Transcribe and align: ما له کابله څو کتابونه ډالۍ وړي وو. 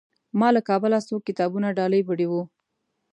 ما 0.39 0.47
له 0.55 0.61
کابله 0.69 0.99
څو 1.07 1.15
کتابونه 1.27 1.67
ډالۍ 1.77 2.01
وړي 2.03 2.27
وو. 2.31 2.43